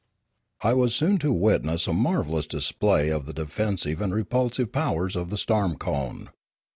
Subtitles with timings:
[0.63, 5.29] I was soon to witness a marvellous display of the defensive and repulsive powers of
[5.29, 6.29] the storm cone.